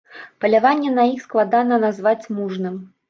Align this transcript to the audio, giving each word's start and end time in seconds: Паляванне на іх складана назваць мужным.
Паляванне 0.45 0.93
на 0.95 1.05
іх 1.11 1.21
складана 1.27 1.79
назваць 1.85 2.29
мужным. 2.39 2.81